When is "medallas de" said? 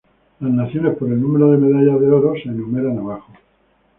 1.59-2.11